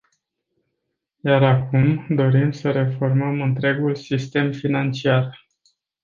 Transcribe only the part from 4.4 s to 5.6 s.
financiar.